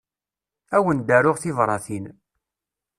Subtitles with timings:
[0.75, 2.05] Ad wen-d-aruɣ tibratin.